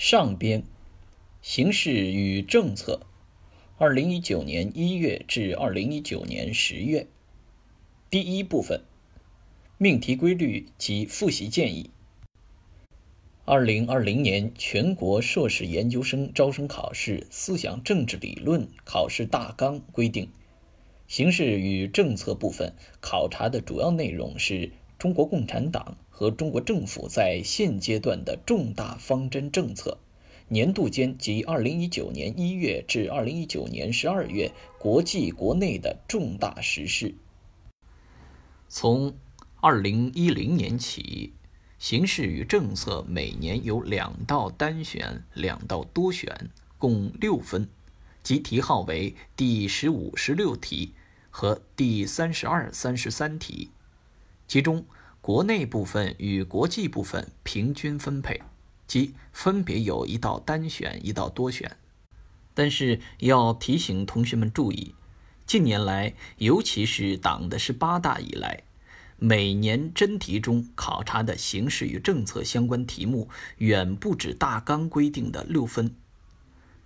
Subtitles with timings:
[0.00, 0.62] 上边，
[1.42, 3.00] 形势与政策，
[3.78, 7.08] 二零一九年一月至二零一九年十月。
[8.08, 8.82] 第一部分，
[9.76, 11.90] 命题规律及复习建议。
[13.44, 20.30] 二零二零年全国硕士研究生招生考试思想政治理论考试大纲规定，
[21.08, 25.96] 形势与政策部分考察的主要内容是中国共产党。
[26.10, 29.98] 和中国政府在现阶段的重大方针政策，
[30.48, 37.14] 年度间及二零一九年一月至二零一九年十二月国际国内的重大实事。
[38.68, 39.14] 从
[39.60, 41.34] 二零一零年起，
[41.78, 47.68] 形势与政策每年有两道单选、两道多选，共六分，
[48.24, 50.94] 即题号为第十五、十六题
[51.30, 53.70] 和第三十二、三十三题，
[54.48, 54.84] 其中。
[55.20, 58.40] 国内部分与国际部分平均分配，
[58.86, 61.76] 即分别有一道单选，一道多选。
[62.54, 64.94] 但是要提醒同学们注意，
[65.44, 68.62] 近年来，尤其是党的十八大以来，
[69.18, 75.94] 每年真题中考察的形势与政策相关题目，远不止大纲规定的六分。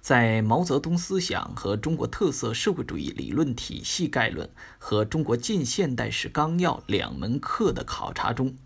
[0.03, 8.56] 在毛泽东思想和中国特色社会主义理论体系概论和中国近现代史纲要两门课的考察中，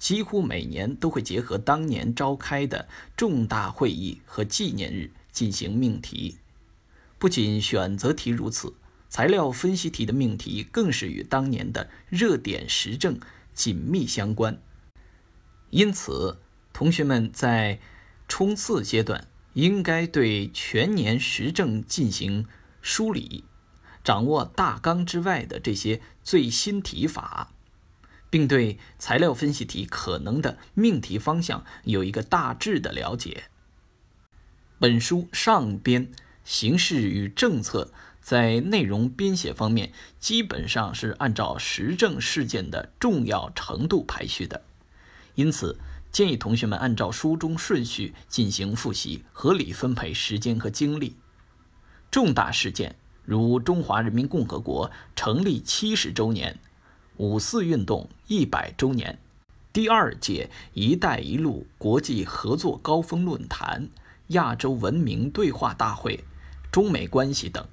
[0.00, 6.38] 几乎每年都会结合当年召开的重大会议和纪念日进行命题。
[7.20, 8.74] 不仅选择题如此，
[9.08, 13.20] 材料分析题的命题更是与当年的热点时政
[13.54, 14.60] 紧密相关。
[15.70, 16.38] 因此，
[16.72, 17.78] 同学们在
[18.26, 19.28] 冲刺阶段。
[19.54, 22.46] 应该对全年时政进行
[22.80, 23.44] 梳理，
[24.04, 27.52] 掌握大纲之外的这些最新题法，
[28.30, 33.44] 并对材料分析题可能的命题方向有一个大致的了解。
[34.78, 36.10] 本书上边
[36.44, 44.62] 形势与政策在内容编写方面基本上是按照时政事件的重要程度排序的，
[45.34, 45.78] 因此。
[46.12, 51.16] 建议同学们按照书中顺序进行复习，合理分配时间和精力。
[52.10, 56.58] 重大事件如中华人民共和国成立七十周年、
[57.16, 59.18] 五四运动一百周年、
[59.72, 63.88] 第二届“一带一路”国际合作高峰论坛、
[64.28, 66.24] 亚洲文明对话大会、
[66.72, 67.64] 中美关系等，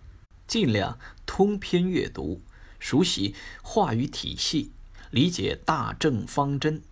[0.45, 2.39] 尽量通篇阅读，
[2.77, 3.33] 熟悉
[3.63, 4.71] 话语体系，
[5.09, 6.83] 理解大政方针。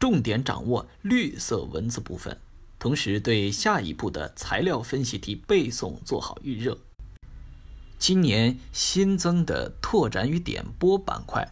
[0.00, 2.40] 重点掌握绿色文字部分，
[2.78, 6.78] 同时对下一步的材料分析题背诵做好预热。
[7.98, 11.46] 今年新增的拓展与点拨板块，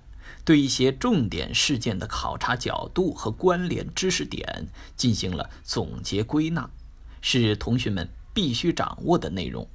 [0.47, 6.71] 对一些重点事件的考察角度和关联知识点进行了总结归纳，
[7.21, 9.69] 是同学们必须掌握的内容。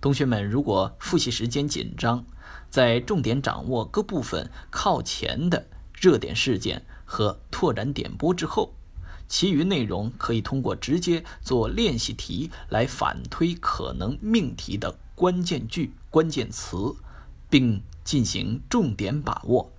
[0.00, 2.24] 同学们如果复习时间紧张，
[2.70, 6.86] 在重点掌握各部分靠前的热点事件。
[7.10, 8.74] 和拓展点播之后，
[9.26, 16.94] 其余内容可以通过直接做练习题来反推可能命题的关键句、关键词，
[17.48, 19.72] 并进行重点把握。